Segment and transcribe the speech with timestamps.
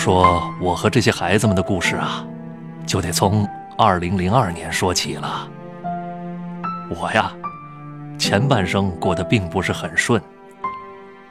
[0.00, 2.26] 说我和这些孩子们的故事啊，
[2.86, 5.46] 就得从二零零二年说起了。
[6.88, 7.30] 我呀，
[8.18, 10.18] 前半生过得并不是很顺。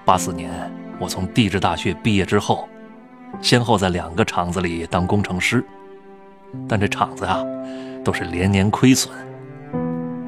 [0.05, 0.51] 八四年，
[0.99, 2.69] 我从地质大学毕业之后，
[3.41, 5.65] 先后在两个厂子里当工程师，
[6.67, 7.43] 但这厂子啊，
[8.05, 9.11] 都是连年亏损。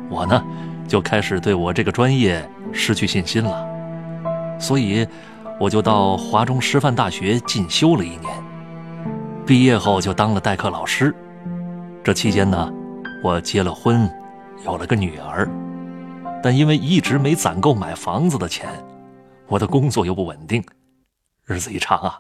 [0.10, 0.44] 我呢，
[0.88, 3.64] 就开始对我这个专业失去信心了，
[4.60, 5.08] 所以。
[5.62, 8.44] 我就到华中师范大学进修了一年，
[9.46, 11.16] 毕业后就当了代课老师。
[12.04, 12.74] 这期间呢，
[13.24, 14.12] 我结了婚，
[14.66, 15.48] 有了个女儿，
[16.42, 18.68] 但因为一直没攒够买房子的钱，
[19.46, 20.66] 我的工作又不稳定，
[21.46, 22.20] 日子一长啊，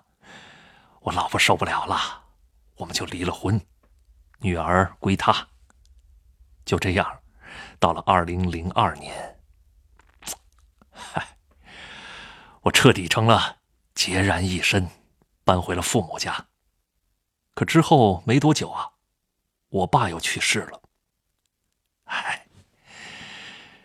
[0.99, 1.97] 我老婆受不了了，
[2.77, 3.59] 我们就离了婚，
[4.41, 5.35] 女儿归她。
[6.63, 7.07] 就这样，
[7.79, 9.30] 到了二零零二年。
[12.61, 13.57] 我彻底成了
[13.95, 14.87] 孑然一身，
[15.43, 16.47] 搬回了父母家。
[17.53, 18.91] 可之后没多久啊，
[19.69, 20.81] 我爸又去世了。
[22.03, 22.45] 唉，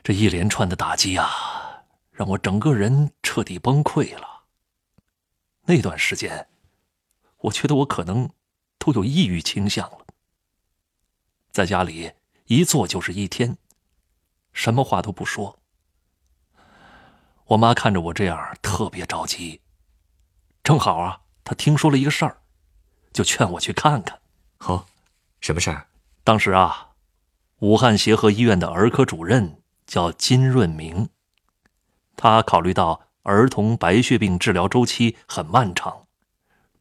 [0.03, 4.45] 这一连串的打击啊，让我整个人彻底崩溃了。
[5.63, 6.49] 那段时间，
[7.39, 8.31] 我觉得我可能
[8.79, 10.07] 都有抑郁倾向了。
[11.51, 12.13] 在家里
[12.45, 13.57] 一坐就是一天，
[14.53, 15.59] 什么话都不说。
[17.49, 19.61] 我妈看着我这样，特别着急。
[20.65, 22.39] 正好啊，她听说了一个事儿，
[23.13, 24.19] 就劝我去看看。
[24.59, 24.87] 好，
[25.41, 25.87] 什么事儿？
[26.25, 26.89] 当时啊，
[27.61, 31.09] 武汉协和医院的儿科主任叫金润明，
[32.17, 36.07] 他考虑到儿童白血病治疗周期很漫长，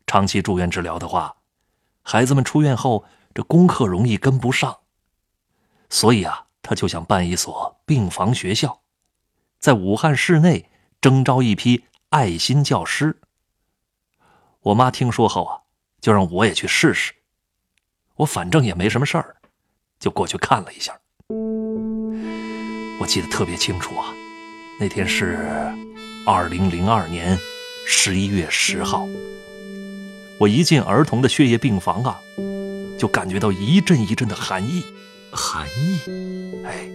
[0.08, 1.36] 长期住院治疗的话，
[2.02, 3.06] 孩子们出院后
[3.36, 4.80] 这功课容易跟不上，
[5.92, 8.82] 所以啊，他就想办一所病房学校。
[9.60, 10.70] 在武汉市内
[11.02, 13.20] 征招一批爱心教师。
[14.62, 15.62] 我妈听说后啊，
[16.02, 17.14] 就让我也去试试。
[18.16, 19.36] 我反正也没什么事儿，
[20.00, 20.98] 就过去看了一下。
[23.00, 24.14] 我记得特别清楚啊，
[24.80, 25.38] 那天是
[26.26, 27.38] 二零零二年
[27.86, 29.06] 十一月十号。
[30.40, 32.20] 我一进儿童的血液病房啊，
[32.98, 34.84] 就感觉到一阵一阵的寒意。
[35.32, 36.00] 寒意？
[36.66, 36.90] 哎，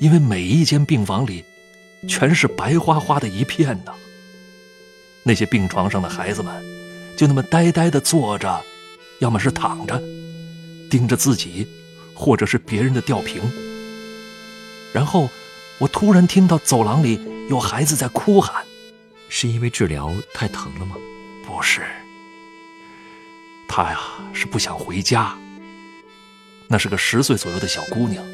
[0.00, 1.44] 因为每一间病房里。
[2.08, 3.92] 全是白花花的一片呢。
[5.24, 6.64] 那些病床上的孩子们，
[7.16, 8.60] 就那么呆呆地坐着，
[9.20, 10.02] 要么是躺着，
[10.90, 11.66] 盯着自己，
[12.14, 13.40] 或者是别人的吊瓶。
[14.92, 15.28] 然后，
[15.78, 18.64] 我突然听到走廊里有孩子在哭喊，
[19.28, 20.96] 是因为治疗太疼了吗？
[21.46, 21.82] 不是，
[23.68, 24.00] 他呀
[24.32, 25.36] 是不想回家。
[26.68, 28.24] 那是个十岁左右的小姑娘，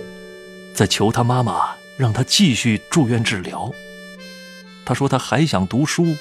[0.75, 1.78] 在求她妈妈。
[1.99, 3.71] 让他继续住院治疗。
[4.87, 6.17] 他说他还想读书，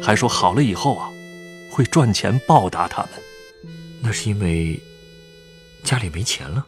[0.00, 1.10] 还说好了以后啊，
[1.72, 3.10] 会赚钱报答他们。
[4.02, 4.78] 那是因为
[5.82, 6.64] 家里没钱了。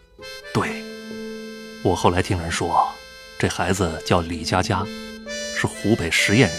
[0.54, 0.82] 对，
[1.84, 2.88] 我后来听人说，
[3.38, 4.84] 这孩子叫李佳佳，
[5.56, 6.58] 是湖北十堰人。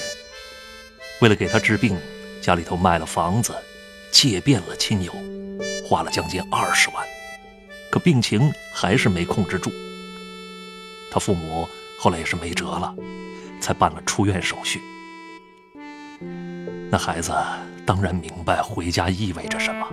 [1.22, 1.97] 为了给他治病，
[2.41, 3.53] 家里头卖了房子，
[4.12, 5.12] 借遍了亲友，
[5.88, 7.03] 花了将近二十万，
[7.89, 9.72] 可病情还是没控制住。
[11.13, 11.69] 他父母
[12.00, 12.91] 后来也是没辙了，
[13.62, 14.81] 才办了出院手续。
[16.90, 17.31] 那孩子
[17.85, 19.88] 当然明白回家意味着什么，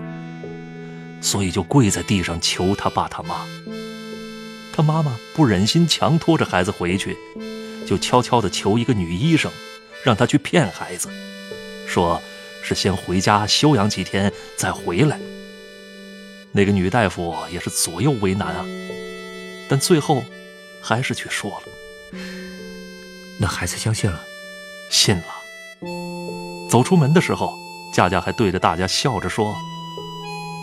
[1.20, 3.46] 所以就跪在地上求他爸他妈。
[4.72, 7.18] 他妈妈不忍心强拖着孩子回去，
[7.86, 9.52] 就悄悄地求一个女医生，
[10.02, 11.10] 让他去骗孩子，
[11.86, 12.22] 说
[12.62, 15.20] 是先回家休养几天再回来。
[16.52, 18.64] 那个女大夫也是左右为难啊，
[19.68, 20.24] 但最后。
[20.82, 22.18] 还是去说了，
[23.38, 24.22] 那孩子相信了，
[24.90, 25.24] 信了。
[26.68, 27.58] 走出门的时候，
[27.94, 29.56] 佳佳还对着大家笑着说：“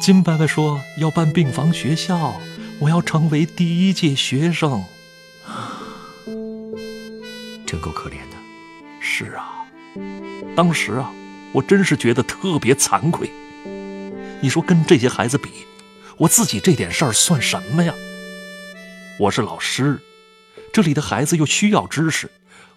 [0.02, 2.40] 金伯伯说要办病房学校，
[2.80, 4.84] 我要成为第一届学生。”
[7.66, 8.38] 真够可怜的。
[9.02, 9.66] 是啊，
[10.56, 11.12] 当时啊，
[11.52, 13.30] 我真是觉得特别惭愧。
[14.42, 15.50] 你说跟这些孩子比，
[16.18, 17.94] 我自己这点事儿算什么呀？
[19.20, 20.00] 我是老师。
[20.78, 22.30] 这里的孩子又需要知识，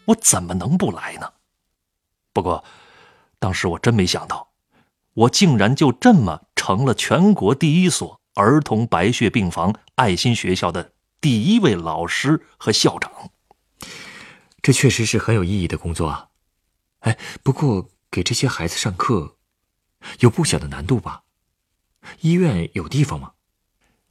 [0.07, 1.35] 我怎么能不来呢？
[2.33, 2.65] 不过，
[3.39, 4.53] 当时我真没想到，
[5.13, 13.13] 我竟然就这么成了全国第一所儿童白血病房爱心学校的第一位老师和校长。
[14.63, 16.29] 这确实是很有意义的工作啊！
[17.01, 19.37] 哎，不过给这些孩子上课，
[20.21, 21.25] 有不小的难度吧？
[22.23, 23.33] 医院有地方吗？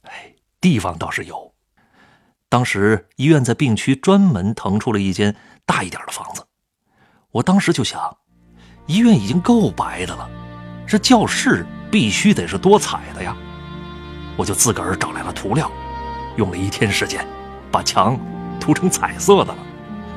[0.02, 1.52] 哎，地方倒是有。
[2.50, 6.44] 当时医院在病区专门腾出了一间大一点的房子，
[7.30, 8.16] 我当时就想，
[8.86, 10.28] 医院已经够白的了，
[10.84, 13.36] 这教室必须得是多彩的呀。
[14.36, 15.70] 我就自个儿找来了涂料，
[16.36, 17.24] 用了一天时间，
[17.70, 18.18] 把墙
[18.58, 19.58] 涂成彩色的了。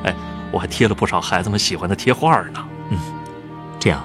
[0.05, 0.15] 哎，
[0.51, 2.67] 我还贴了不少孩子们喜欢的贴画呢。
[2.89, 2.97] 嗯，
[3.79, 4.03] 这样，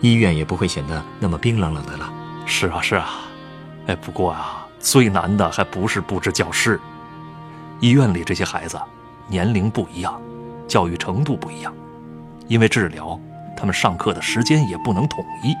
[0.00, 2.12] 医院也不会显得那么冰冷冷的了。
[2.44, 3.20] 是啊，是啊。
[3.86, 6.80] 哎，不过啊，最难的还不是布置教室。
[7.80, 8.78] 医院里这些孩子，
[9.28, 10.20] 年龄不一样，
[10.66, 11.72] 教育程度不一样，
[12.48, 13.18] 因为治疗，
[13.56, 15.54] 他们上课的时间也不能统一，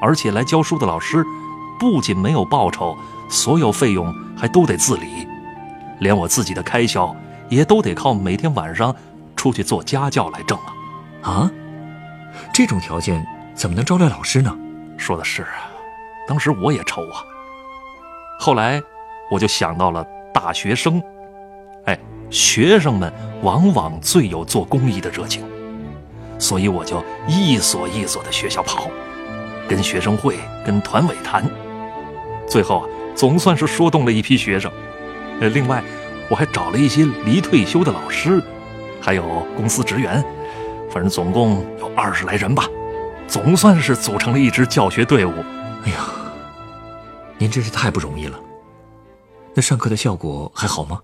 [0.00, 1.24] 而且来教书的老师，
[1.80, 2.96] 不仅没有报酬，
[3.28, 5.26] 所有费用还都得自理，
[5.98, 7.14] 连我自己的开销
[7.48, 8.94] 也都得靠每天晚上
[9.34, 10.72] 出去做家教来挣啊！
[11.22, 11.50] 啊，
[12.52, 14.56] 这种条件怎么能招来老师呢？
[14.96, 15.70] 说的是啊。
[16.28, 17.22] 当时我也愁啊，
[18.40, 18.82] 后来
[19.30, 21.00] 我就想到了大学生，
[21.86, 21.98] 哎，
[22.30, 23.12] 学生们
[23.42, 25.42] 往往最有做公益的热情，
[26.38, 28.88] 所以我就一所一所的学校跑，
[29.68, 31.44] 跟学生会、跟团委谈，
[32.46, 34.70] 最后啊，总算是说动了一批学生。
[35.40, 35.82] 呃，另外
[36.28, 38.42] 我还找了一些离退休的老师，
[39.00, 40.24] 还有公司职员，
[40.90, 42.68] 反正总共有二十来人吧，
[43.28, 45.32] 总算是组成了一支教学队伍。
[45.84, 46.06] 哎呀，
[47.38, 48.40] 您真是太不容易了。
[49.54, 51.00] 那上课的效果还好吗？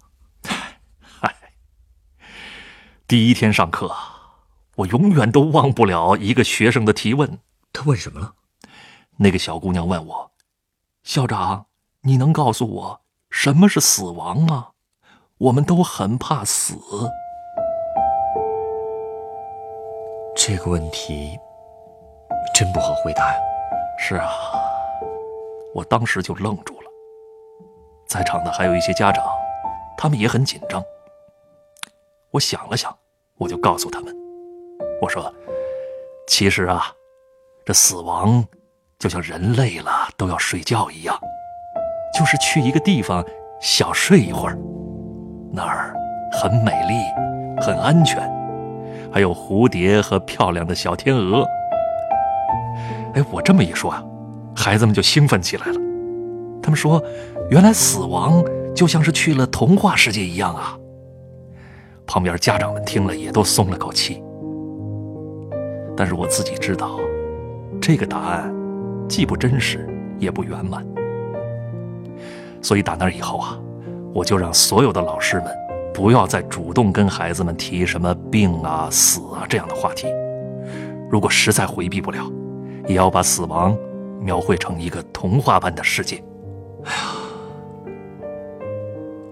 [3.02, 3.94] 嗨，第一天上课，
[4.76, 7.38] 我永远都忘不了一个学生的提问。
[7.72, 8.34] 他问什么了？
[9.18, 10.30] 那个小姑娘问我
[11.04, 11.66] ：“校长，
[12.02, 13.00] 你能告诉我
[13.30, 14.68] 什么是死亡吗？
[15.38, 16.76] 我们都很怕死。”
[20.36, 21.38] 这个问题
[22.54, 23.38] 真不好回答呀。
[23.98, 24.30] 是啊。
[25.74, 26.90] 我当时就愣住了，
[28.06, 29.24] 在场的还有一些家长，
[29.96, 30.82] 他们也很紧张。
[32.32, 32.96] 我想了想，
[33.36, 34.14] 我就告诉他们
[35.02, 35.30] ：“我说，
[36.26, 36.86] 其实啊，
[37.66, 38.42] 这死亡
[38.98, 41.14] 就像人累了都要睡觉一样，
[42.18, 43.22] 就是去一个地方
[43.60, 44.58] 小睡一会儿，
[45.52, 45.94] 那儿
[46.32, 48.18] 很美丽，很安全，
[49.12, 51.46] 还有蝴蝶和漂亮的小天鹅。”
[53.14, 54.02] 哎，我这么一说啊。
[54.54, 55.74] 孩子们就兴奋起来了，
[56.62, 57.02] 他们说
[57.50, 58.42] ：“原来死亡
[58.74, 60.78] 就像是去了童话世界一样啊！”
[62.12, 64.22] 旁边家长们听了也都松了口气。
[65.96, 67.00] 但是我自己知道，
[67.80, 68.54] 这个答案
[69.08, 69.88] 既不真实
[70.18, 70.86] 也不圆满，
[72.60, 73.58] 所以打那以后啊，
[74.12, 75.46] 我就让所有的老师们
[75.94, 80.06] 不要再主动跟孩子们提什么病啊、死啊这样的话题。
[81.10, 82.30] 如果实在回避不了，
[82.86, 83.74] 也要把死亡。
[84.20, 86.22] 描绘成一个童话般的世界，
[86.84, 86.98] 哎呀，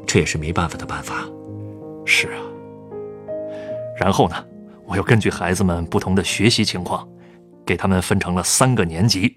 [0.05, 1.29] 这也是没办法的办法。
[2.07, 2.50] 是啊。
[4.01, 4.47] 然后呢，
[4.87, 7.07] 我又根据孩子们不同的学习情况，
[7.67, 9.37] 给他们分成了三个年级：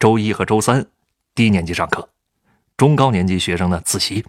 [0.00, 0.84] 周一和周三
[1.32, 2.08] 低年级上课，
[2.76, 4.20] 中高年级学生呢自习；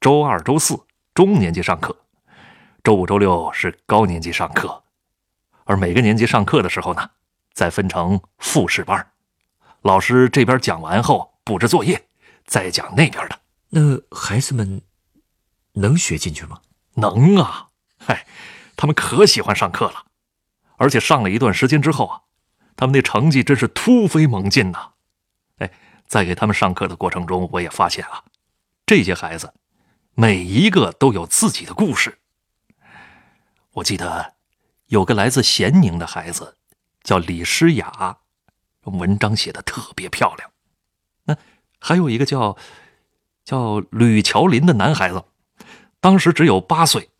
[0.00, 0.78] 周二、周四
[1.12, 1.96] 中年级上课，
[2.84, 4.84] 周五、周六是高年级上课。
[5.64, 7.10] 而每个年级上课的时候呢，
[7.52, 9.04] 再分成复试班。
[9.82, 12.00] 老师这边讲完后布置作业，
[12.46, 13.40] 再讲那边的。
[13.70, 14.80] 那孩子们
[15.72, 16.60] 能学进去吗？
[16.94, 17.66] 能啊！
[17.98, 18.24] 嗨，
[18.78, 20.06] 他们可喜欢上课了，
[20.76, 22.22] 而且上了一段时间之后啊，
[22.76, 24.92] 他们那成绩真是突飞猛进呐！
[25.58, 25.70] 哎，
[26.06, 28.22] 在给他们上课的过程中，我也发现啊，
[28.86, 29.52] 这些孩子
[30.14, 32.20] 每一个都有自己的故事。
[33.72, 34.34] 我记得
[34.86, 36.56] 有个来自咸宁的孩子，
[37.02, 38.18] 叫李诗雅。
[38.84, 40.50] 文章写的特别漂亮，
[41.24, 41.36] 那
[41.78, 42.56] 还有一个叫
[43.44, 45.22] 叫吕乔林的男孩子，
[46.00, 47.10] 当时只有八岁，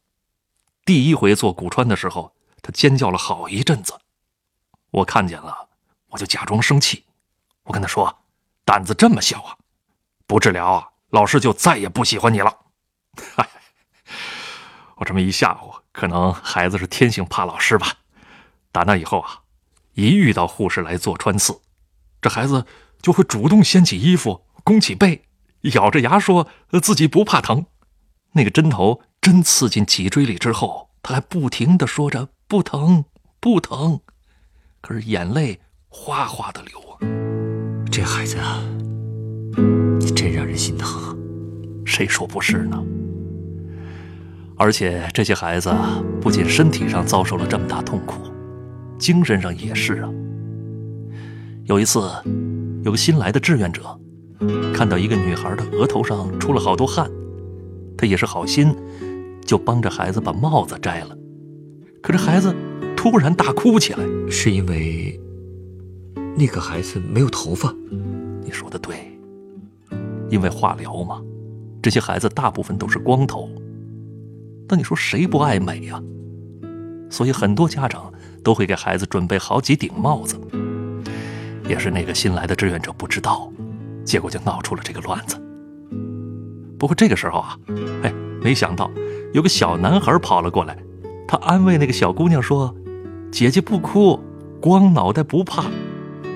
[0.88, 3.92] 第一回做骨穿的时候，他尖叫了好一阵子，
[4.90, 5.68] 我看见了，
[6.09, 7.04] 我就假装生气，
[7.64, 8.21] 我跟他说
[8.64, 9.59] ：“胆子这么小啊，
[10.26, 12.57] 不治疗啊，老师就再也不喜欢你了。
[14.97, 17.92] ”，我这么一吓唬，可能孩子是天性怕老师吧。
[18.73, 19.42] 打那以后啊。
[19.92, 21.61] 一遇到护士来做穿刺，
[22.23, 22.64] 这孩子
[23.02, 25.26] 就会主动掀起衣服，弓起背，
[25.75, 26.49] 咬着牙说
[26.83, 27.66] 自己不怕疼。
[28.33, 33.04] 那个针头针刺进脊椎里之后，他还不停的说着不疼
[33.40, 34.00] 不疼，
[34.80, 36.98] 可是眼泪哗哗的流啊。
[37.90, 38.62] 这孩子啊，
[40.14, 41.16] 真让人心疼。
[41.84, 42.82] 谁说不是呢？
[44.56, 45.72] 而且这些孩子
[46.20, 48.22] 不仅身体上遭受了这么大痛苦。
[48.98, 50.10] 精神上也是啊。
[51.64, 52.10] 有一次，
[52.82, 53.98] 有个新来的志愿者，
[54.75, 57.10] 看到一个女孩的额头上出了好多汗，
[57.96, 58.75] 他也是好心，
[59.49, 61.17] 就帮着孩子把帽子摘了。
[62.02, 62.55] 可这孩子
[62.95, 64.00] 突然大哭起来，
[64.31, 65.19] 是因为
[66.37, 67.75] 那个孩子没有头发。
[68.45, 69.19] 你说的对，
[70.28, 71.23] 因为化疗嘛，
[71.83, 73.49] 这些孩子大部分都是光头。
[74.69, 75.99] 那你说谁不爱美呀？
[77.09, 78.12] 所以很多家长
[78.45, 80.38] 都会给孩子准备好几顶帽子。
[81.67, 83.50] 也是那个新来的志愿者不知道，
[84.05, 85.40] 结果就闹出了这个乱子。
[86.78, 87.59] 不过这个时候啊，
[88.02, 88.12] 哎，
[88.43, 88.90] 没想到
[89.32, 90.76] 有个小男孩跑了过来，
[91.26, 92.75] 他安慰那个小姑娘说
[93.30, 94.18] ：“姐姐不哭，
[94.61, 95.64] 光脑袋不怕，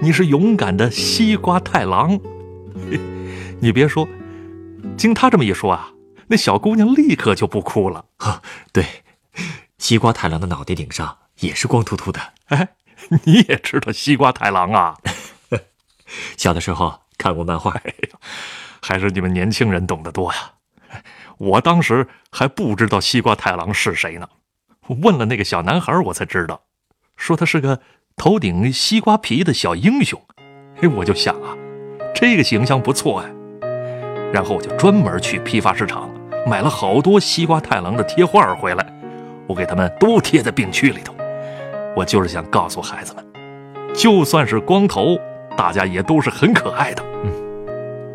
[0.00, 2.20] 你是勇敢的西瓜太郎。
[3.60, 4.06] ”你别说，
[4.96, 5.92] 经他这么一说啊，
[6.26, 8.04] 那小姑娘立刻就不哭了。
[8.18, 8.84] 呵，对，
[9.78, 12.20] 西瓜太郎的脑袋顶上也是光秃秃的。
[12.46, 12.68] 哎，
[13.24, 14.96] 你也知道西瓜太郎啊？
[16.36, 17.74] 小的时候看过漫画，
[18.82, 20.52] 还是你们年轻人懂得多呀。
[21.42, 24.28] 我当时还不知道西瓜太郎是谁呢，
[25.02, 26.62] 问了那个小男孩，我才知道，
[27.16, 27.80] 说他是个
[28.14, 30.22] 头顶西瓜皮的小英雄。
[30.80, 31.56] 哎，我就想啊，
[32.14, 33.32] 这个形象不错哎。
[34.32, 36.08] 然后我就专门去批发市场
[36.46, 38.86] 买了好多西瓜太郎的贴画回来，
[39.48, 41.12] 我给他们都贴在病区里头。
[41.96, 43.26] 我就是想告诉孩子们，
[43.92, 45.18] 就算是光头。
[45.56, 47.32] 大家也都是很可爱的，嗯，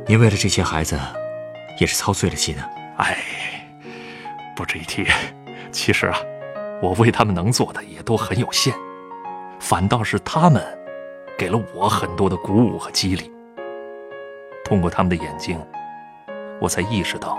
[0.08, 0.98] 您为了这些孩子，
[1.80, 2.68] 也是操碎了心啊。
[2.98, 3.18] 哎，
[4.56, 5.06] 不值一提。
[5.72, 6.18] 其实啊，
[6.82, 8.74] 我为他们能做的也都很有限，
[9.60, 10.64] 反倒是他们，
[11.38, 13.32] 给了我很多的鼓舞和激励。
[14.64, 15.60] 通过他们的眼睛，
[16.60, 17.38] 我才意识到，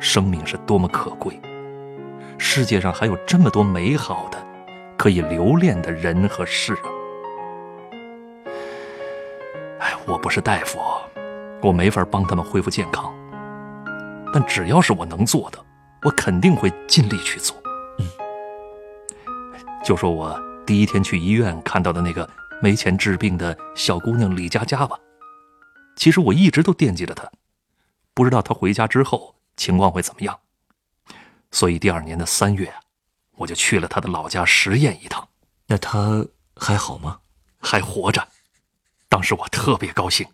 [0.00, 1.38] 生命是多么可贵，
[2.38, 4.38] 世界上还有这么多美好的，
[4.96, 6.88] 可以留恋的人和事啊。
[10.06, 10.78] 我不是大夫，
[11.60, 13.14] 我没法帮他们恢复健康。
[14.32, 15.64] 但只要是我能做的，
[16.02, 17.56] 我肯定会尽力去做。
[17.98, 18.06] 嗯，
[19.84, 22.28] 就说我第一天去医院看到的那个
[22.62, 24.98] 没钱治病的小姑娘李佳佳吧。
[25.96, 27.28] 其实我一直都惦记着她，
[28.14, 30.38] 不知道她回家之后情况会怎么样。
[31.50, 32.72] 所以第二年的三月，
[33.36, 35.26] 我就去了她的老家实验一趟。
[35.66, 37.18] 那她还好吗？
[37.58, 38.28] 还活着。
[39.08, 40.26] 当时我特别高兴。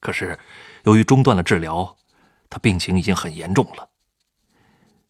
[0.00, 0.38] 可是，
[0.82, 1.96] 由于中断了治疗，
[2.48, 3.88] 他病情已经很严重了。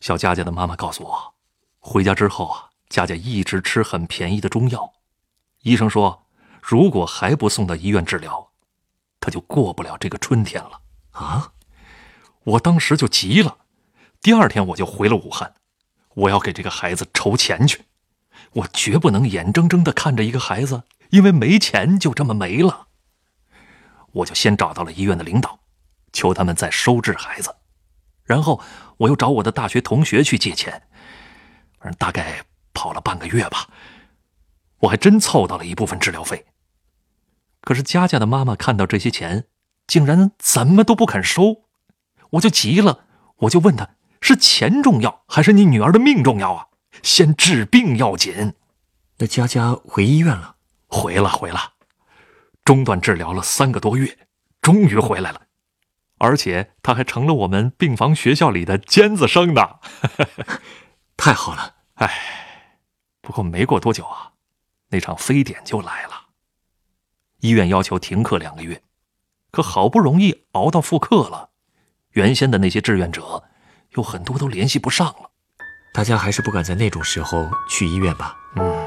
[0.00, 1.34] 小佳佳的妈妈告诉我，
[1.78, 4.92] 回家之后啊，佳佳一直吃很便宜的中药。
[5.62, 6.26] 医生说，
[6.62, 8.50] 如果还不送到医院治疗，
[9.20, 10.80] 他就过不了这个春天了。
[11.12, 11.52] 啊！
[12.44, 13.58] 我当时就急了，
[14.20, 15.54] 第二天我就回了武汉，
[16.14, 17.86] 我要给这个孩子筹钱去，
[18.52, 20.82] 我绝不能眼睁睁的看着一个孩子。
[21.10, 22.88] 因为没钱就这么没了，
[24.12, 25.60] 我就先找到了医院的领导，
[26.14, 27.54] 求他们再收治孩子，
[28.24, 28.62] 然后
[28.96, 30.84] 我又找我的大学同学去借钱，
[31.98, 32.42] 大概
[32.72, 33.68] 跑了半个月吧，
[34.78, 36.46] 我还真凑到了一部分治疗费。
[37.60, 39.44] 可是佳佳的妈妈看到这些钱，
[39.86, 41.64] 竟然怎么都不肯收，
[42.30, 43.04] 我就急了，
[43.40, 43.90] 我就问她
[44.22, 46.68] 是钱重要还是你女儿的命重要啊？
[47.02, 48.54] 先治病要紧。
[49.18, 50.52] 那佳佳回医院了。
[50.86, 51.72] 回了回了，
[52.64, 54.16] 中断治疗了三个多月，
[54.62, 55.42] 终于回来了，
[56.24, 59.76] 而且他还成了我们病房学校里的尖子生呢，
[61.18, 61.74] 太好了！
[61.96, 62.10] 哎，
[63.20, 64.32] 不过没过多久啊，
[64.88, 66.12] 那场非典就来了，
[67.40, 68.80] 医院要求停课两个月，
[69.50, 71.50] 可好不容易熬到复课了，
[72.12, 73.44] 原先的那些志愿者
[73.90, 75.30] 有很多都联系不上了，
[75.92, 78.34] 大家还是不敢在那种时候去医院吧？
[78.56, 78.86] 嗯。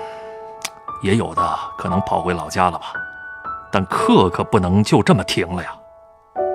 [1.04, 2.92] 也有的可能跑回老家了吧，
[3.72, 5.78] 但课可不能就这么停了呀，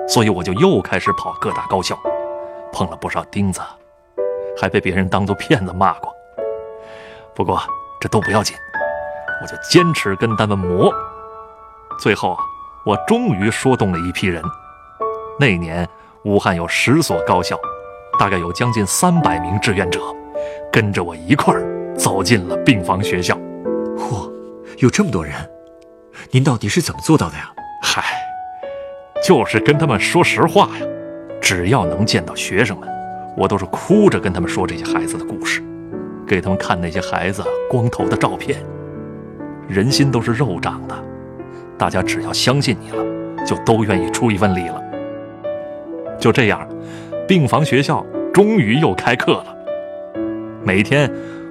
[0.07, 1.97] 所以我就又开始跑各大高校，
[2.71, 3.61] 碰了不少钉子，
[4.59, 6.13] 还被别人当做骗子骂过。
[7.35, 7.61] 不过
[7.99, 8.55] 这都不要紧，
[9.41, 10.93] 我就坚持跟他们磨。
[11.99, 12.37] 最后，
[12.85, 14.43] 我终于说动了一批人。
[15.39, 15.87] 那年
[16.25, 17.57] 武汉有十所高校，
[18.19, 19.99] 大概有将近三百名志愿者，
[20.71, 23.35] 跟着我一块儿走进了病房学校。
[23.97, 24.31] 嚯！
[24.79, 25.33] 有这么多人，
[26.31, 27.51] 您到底是怎么做到的呀？
[27.81, 28.03] 嗨，
[29.23, 30.85] 就是跟他们说实话呀。
[31.41, 32.89] 只要能见到学生们，
[33.35, 35.61] 我都是哭着跟他们说这些孩子的故事，
[36.27, 38.59] 给他们看那些孩子光头的照片。
[39.67, 40.95] 人心都是肉长的，
[41.77, 44.81] 大家只要相信你了，就都愿意出一份力了。
[46.19, 46.67] 就这样，
[47.27, 49.55] 病房学校终于又开课了。
[50.63, 51.09] 每天。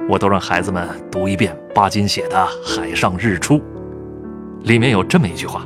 [0.09, 2.37] 我都让孩子们读一遍巴金写的
[2.77, 3.55] 《海上日出》，
[4.65, 5.63] 里面有这么一句话：“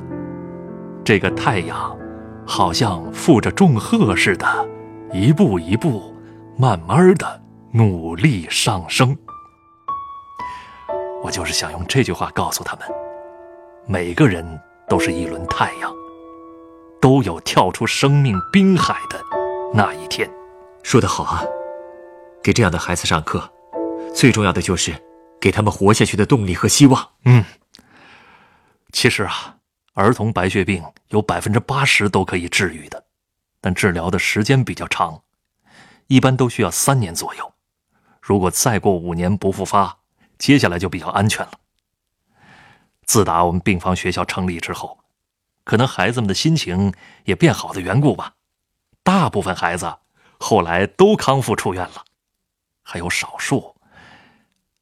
[1.07, 1.97] 这个太阳，
[2.45, 4.69] 好像负着重荷似的，
[5.13, 6.13] 一步一步，
[6.59, 9.17] 慢慢的努力上升。”
[11.23, 12.89] 我就是想用这句话告诉他们：
[13.87, 14.45] 每个人
[14.89, 15.95] 都是一轮太阳，
[17.01, 19.17] 都有跳出生命冰海的
[19.73, 20.29] 那一天。
[20.83, 21.45] 说得好啊！
[22.43, 23.49] 给这样的孩子上课，
[24.13, 24.93] 最重要的就是
[25.41, 27.11] 给他们活下去的动力和希望。
[27.27, 27.45] 嗯，
[28.91, 29.56] 其实啊，
[29.97, 33.03] 儿童白血病有百分之八十都可以治愈的，
[33.63, 35.23] 但治疗的时间比较长，
[36.07, 37.55] 一般都需要三年左右。
[38.21, 40.01] 如果再过五年不复发，
[40.37, 41.53] 接下来就比较安全了。
[43.07, 44.99] 自打我们病房学校成立之后，
[45.65, 46.93] 可能孩子们的心情
[47.25, 48.35] 也变好的缘故吧，
[49.03, 49.97] 大部分孩子
[50.39, 52.05] 后来都康复出院了，
[52.83, 53.75] 还有少数，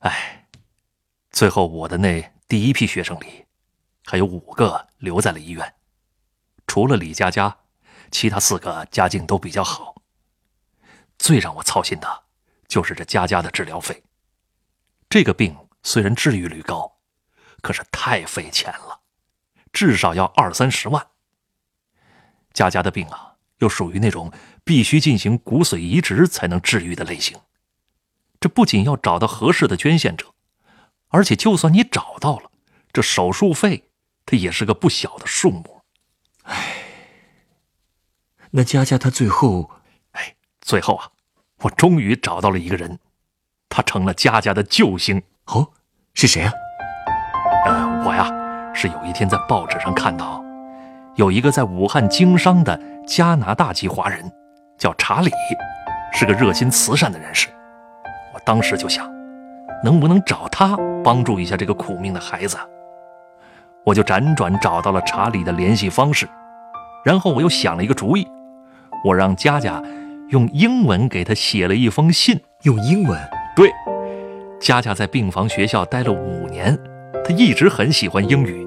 [0.00, 0.48] 哎，
[1.30, 3.43] 最后我的那第一批学生里，
[4.04, 5.74] 还有五个留在了医院，
[6.66, 7.58] 除了李佳佳，
[8.10, 10.02] 其他四个家境都比较好。
[11.18, 12.24] 最让我操心的，
[12.68, 14.02] 就是这佳佳的治疗费，
[15.08, 16.92] 这个病虽然治愈率高。
[17.62, 19.00] 可是太费钱了，
[19.72, 21.06] 至少要二三十万。
[22.52, 24.30] 佳佳的病啊，又属于那种
[24.64, 27.40] 必须进行骨髓移植才能治愈的类型。
[28.38, 30.34] 这不仅要找到合适的捐献者，
[31.08, 32.50] 而且就算你找到了，
[32.92, 33.88] 这手术费
[34.26, 35.80] 它也是个不小的数目。
[36.44, 36.74] 唉，
[38.50, 39.70] 那佳佳她最后，
[40.12, 41.08] 哎，最后啊，
[41.62, 42.98] 我终于找到了一个人，
[43.68, 45.22] 他成了佳佳的救星。
[45.46, 45.68] 哦，
[46.14, 46.52] 是谁啊？
[47.66, 48.30] 呃，我呀，
[48.74, 50.42] 是有一天在报纸上看到，
[51.16, 54.30] 有一个在武汉经商的加拿大籍华人，
[54.78, 55.30] 叫查理，
[56.12, 57.48] 是个热心慈善的人士。
[58.32, 59.10] 我当时就想，
[59.82, 62.58] 能不能找他帮助一下这个苦命的孩子？
[63.84, 66.26] 我就辗转找到了查理的联系方式，
[67.04, 68.26] 然后我又想了一个主意，
[69.04, 69.82] 我让佳佳
[70.30, 72.40] 用英文给他写了一封信。
[72.62, 73.20] 用英文？
[73.54, 73.70] 对，
[74.58, 76.78] 佳佳在病房学校待了五年。
[77.26, 78.66] 她一直很喜欢英语，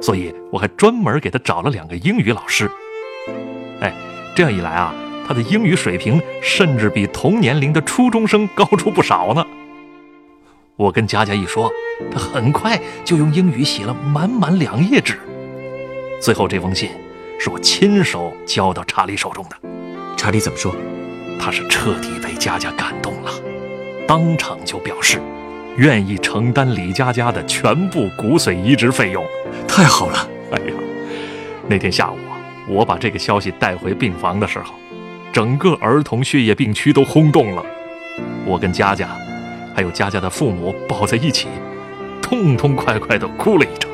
[0.00, 2.70] 所以我还专门给她找了两个英语老师。
[3.80, 3.92] 哎，
[4.34, 4.94] 这样一来啊，
[5.26, 9.46] 她的英语水平甚至比同年龄的初中生高出不少呢。
[10.82, 11.72] 我跟佳佳一说，
[12.10, 15.16] 他很快就用英语写了满满两页纸。
[16.20, 16.90] 最后这封信
[17.38, 19.56] 是我亲手交到查理手中的。
[20.16, 20.74] 查理怎么说？
[21.38, 23.30] 他是彻底被佳佳感动了，
[24.08, 25.22] 当场就表示。
[25.76, 29.24] 愿意承担李佳佳的全部骨髓移植费用，
[29.66, 30.28] 太好了！
[30.50, 30.74] 哎呀，
[31.66, 32.36] 那天下午啊，
[32.68, 34.74] 我把这个消息带回病房的时候，
[35.32, 37.64] 整个儿童血液病区都轰动了。
[38.44, 39.16] 我跟佳佳，
[39.74, 41.48] 还有佳佳的父母抱在一起，
[42.20, 43.90] 痛痛快快地哭了一场。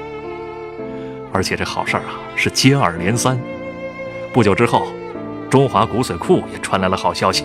[1.32, 3.38] 而且这好事儿啊，是接二连三。
[4.32, 4.88] 不久之后，
[5.50, 7.44] 中华骨髓库也传来了好消息。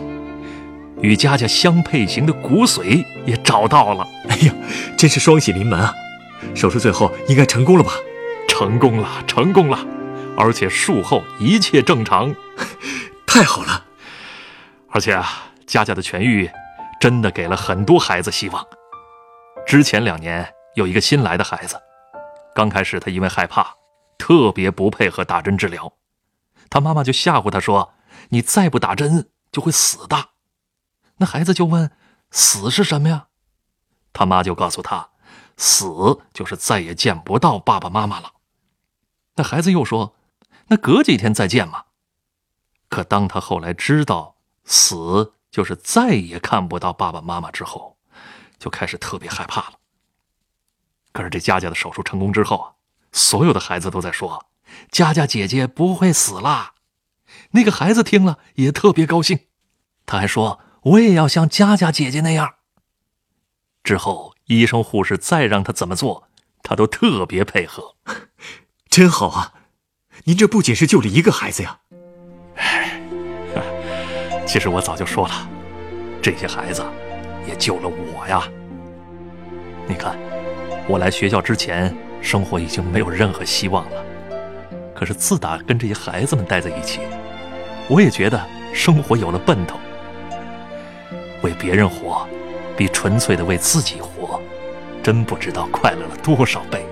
[1.02, 4.54] 与佳佳相配型的骨髓也找到了，哎呀，
[4.98, 5.94] 真是双喜临门啊！
[6.56, 7.92] 手术最后应该成功了吧？
[8.48, 9.86] 成功了，成功了，
[10.38, 12.34] 而且术后一切正常，
[13.28, 13.84] 太好了！
[14.90, 16.50] 而且啊，佳佳的痊愈
[17.04, 18.66] 真的给了很多孩子希望。
[19.68, 21.78] 之前两年有一个新来的孩子，
[22.56, 23.76] 刚开始他因为害怕，
[24.18, 25.92] 特别不配合打针治疗，
[26.70, 27.94] 他妈妈就吓唬他说
[28.32, 30.30] ：“你再不打针就会死的。”
[31.20, 31.92] 那孩子就问
[32.32, 33.28] ：“死是什么呀？”
[34.14, 35.10] 他妈就告诉他
[35.58, 38.32] ：“死就是再也见不到爸爸妈妈了。”
[39.36, 40.16] 那孩子又说
[40.68, 41.84] ：“那隔几天再见嘛。”
[42.88, 47.96] 可当他后来知道死就是再也看不到爸爸妈妈之后，
[48.58, 49.74] 就开始特别害怕了。
[51.12, 52.74] 可是这佳佳的手术成功之后啊，
[53.12, 54.48] 所有的孩子都在说
[54.90, 56.74] ：“佳佳姐姐不会死啦。”
[57.52, 59.42] 那个孩子听了也特别高兴，
[60.08, 60.60] 他还说。
[60.84, 62.56] 我也要像佳佳姐姐那样。
[63.84, 66.28] 之后，医生护士再让他怎么做，
[66.64, 67.96] 他都特别配合，
[68.90, 69.54] 真好啊！
[70.26, 71.80] 您这不仅是救了一个孩子呀。
[72.56, 73.03] 唉，
[74.54, 75.34] 其实我早就说了，
[76.22, 76.84] 这些孩子
[77.48, 78.44] 也救了我呀。
[79.88, 80.16] 你看，
[80.88, 84.06] 我来学校之前，生活已经没有任何希望了。
[84.94, 87.00] 可是自打跟这些孩子们待在一起，
[87.88, 88.40] 我也觉得
[88.72, 89.80] 生活有了奔头。
[91.42, 92.24] 为别人活，
[92.78, 94.40] 比纯粹的为自己活，
[95.02, 96.86] 真不知道快乐了多少倍。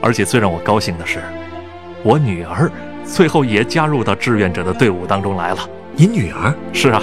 [0.00, 1.22] 而且最让我高兴的是，
[2.02, 2.72] 我女儿
[3.04, 5.58] 最后也加入到志愿者的队伍当中来了。
[5.98, 6.54] 你女儿？
[6.74, 7.02] 是啊，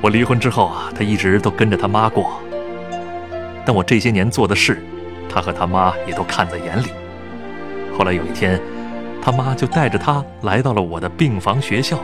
[0.00, 2.40] 我离婚之后啊，她一直都跟着她妈过。
[3.66, 4.80] 但我这些年做的事，
[5.28, 6.86] 她和她妈也都看在眼里。
[7.98, 8.60] 后来有一天，
[9.20, 11.98] 她妈就带着她来到了我的病房学校。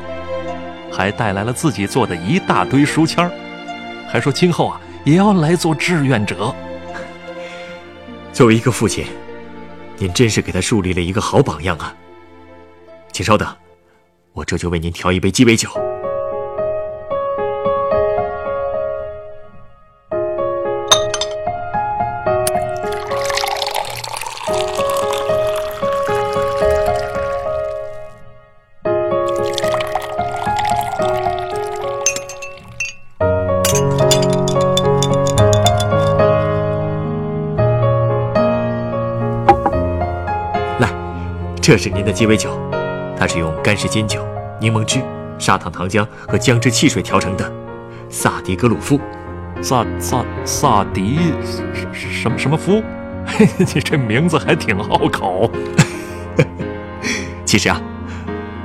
[0.93, 3.31] 还带来了自己做的一大堆书签儿，
[4.09, 6.53] 还说今后啊也要来做志愿者。
[8.33, 9.07] 作为一个父亲，
[9.99, 11.95] 您真是给她树立了一个好榜样啊！
[13.13, 13.49] 请稍等，
[14.33, 15.69] 我这就为您调一杯鸡尾酒。
[40.79, 40.89] 来
[41.61, 42.57] 这是您的鸡尾酒，
[43.21, 44.27] 它是用干式金酒、
[44.59, 44.99] 柠檬汁、
[45.39, 47.53] 砂糖糖浆和姜汁汽水调成的。
[48.09, 48.99] 萨迪格鲁夫，
[49.61, 51.19] 萨萨萨迪
[51.75, 52.83] 什什么什么夫？
[53.59, 55.51] 你 这名字还挺拗口。
[57.45, 57.79] 其实啊，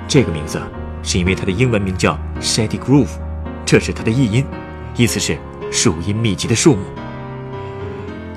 [0.07, 0.61] 这个名字
[1.03, 3.09] 是因为它的英文名叫 Shady Grove，
[3.65, 4.45] 这是它的译音，
[4.95, 5.37] 意思是
[5.69, 6.85] 树荫密集的树木。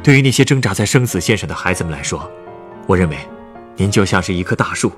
[0.02, 2.28] 对于那些挣扎在生死线上的孩子们来说，
[2.88, 3.16] 我认为。
[3.80, 4.90] 您就像是一棵大树，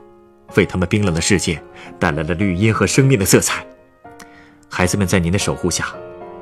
[0.56, 1.62] 为他们冰冷的世界
[1.98, 3.64] 带来了绿荫和生命的色彩。
[4.68, 5.86] 孩子们在您的守护下，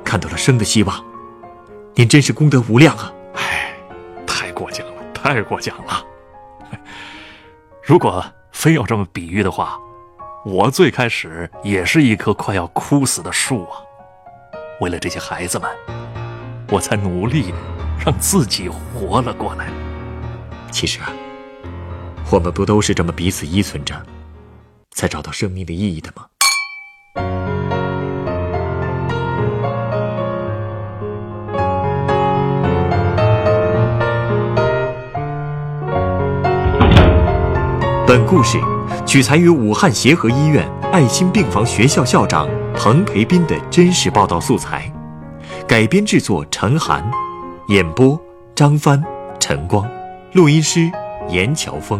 [0.03, 1.03] 看到了生的希望。
[1.95, 3.11] 您真是功德无量啊！
[3.35, 3.73] 哎，
[4.25, 6.05] 太过奖了，太过奖了。
[7.83, 9.77] 如果非要这么比喻的话，
[10.45, 13.81] 我最开始也是一棵快要枯死的树啊。
[14.79, 15.69] 为了这些孩子们，
[16.69, 17.53] 我才努力
[18.05, 19.67] 让自己活了过来。
[20.71, 21.11] 其实啊。
[22.31, 23.95] 我们不都是这么彼此依存着，
[24.91, 26.25] 才找到生命的意义的吗？
[38.05, 38.59] 本故事
[39.07, 44.91] 取材于武汉协和医院爱心病房学校校长彭培斌的真实报道素材，
[45.67, 47.03] 改编制作陈涵，
[47.69, 48.19] 演播
[48.53, 49.03] 张帆、
[49.39, 49.89] 陈光，
[50.33, 50.91] 录音师
[51.27, 51.99] 严乔峰。